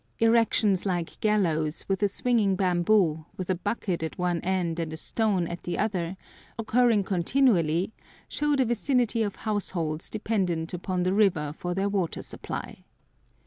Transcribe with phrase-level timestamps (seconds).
[0.17, 4.97] Erections like gallows, with a swinging bamboo, with a bucket at one end and a
[4.97, 6.17] stone at the other,
[6.57, 7.93] occurring continually,
[8.27, 12.83] show the vicinity of households dependent upon the river for their water supply.